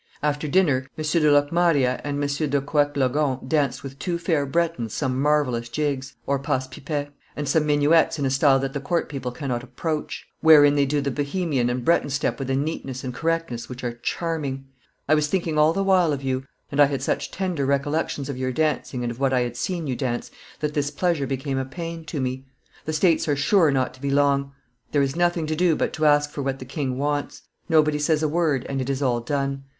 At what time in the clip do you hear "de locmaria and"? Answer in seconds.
1.03-2.15